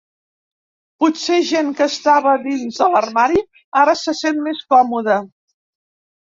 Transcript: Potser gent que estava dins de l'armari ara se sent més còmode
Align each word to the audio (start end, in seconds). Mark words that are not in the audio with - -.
Potser 1.01 1.35
gent 1.49 1.69
que 1.81 1.87
estava 1.93 2.33
dins 2.47 2.79
de 2.79 2.87
l'armari 2.95 3.43
ara 3.83 3.95
se 4.05 4.15
sent 4.23 4.41
més 4.49 4.65
còmode 4.77 5.21